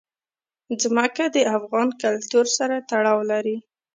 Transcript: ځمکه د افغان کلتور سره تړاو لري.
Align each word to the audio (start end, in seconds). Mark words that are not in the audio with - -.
ځمکه 0.81 1.23
د 1.35 1.37
افغان 1.57 1.89
کلتور 2.03 2.45
سره 2.57 2.75
تړاو 2.89 3.19
لري. 3.31 3.57